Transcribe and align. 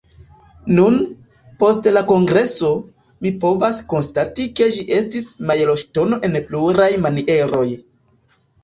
Nun, 0.77 0.95
post 1.63 1.89
la 1.97 2.03
kongreso, 2.13 2.71
mi 3.27 3.33
povas 3.45 3.83
konstati 3.93 4.49
ke 4.61 4.71
ĝi 4.79 4.87
estis 5.03 5.29
mejloŝtono 5.53 6.21
en 6.31 6.43
pluraj 6.51 6.93
manieroj. 7.07 7.67